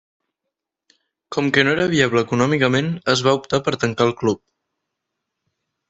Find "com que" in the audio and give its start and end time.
1.35-1.65